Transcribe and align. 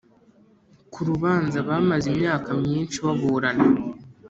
ku 0.91 0.99
rubanza 1.09 1.57
bamaze 1.67 2.05
imyaka 2.13 2.49
myinshi 2.63 2.97
baburana. 3.05 3.65